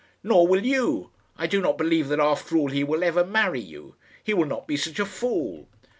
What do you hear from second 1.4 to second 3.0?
do not believe that after all he